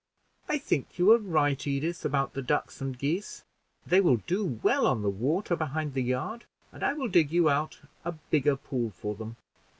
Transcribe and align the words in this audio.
"I 0.49 0.57
think 0.57 0.97
you 0.97 1.11
are 1.11 1.19
right, 1.19 1.67
Edith, 1.67 2.03
about 2.05 2.33
the 2.33 2.41
ducks 2.41 2.81
and 2.81 2.97
geese; 2.97 3.43
they 3.85 4.01
will 4.01 4.17
do 4.25 4.43
well 4.63 4.87
on 4.87 5.03
the 5.03 5.11
water 5.11 5.55
behind 5.55 5.93
the 5.93 6.01
yard, 6.01 6.45
and 6.71 6.83
I 6.83 6.93
will 6.93 7.07
dig 7.07 7.31
you 7.31 7.51
out 7.51 7.79
a 8.03 8.13
bigger 8.13 8.55
pool 8.55 8.89
for 8.89 9.13
them." 9.13 9.35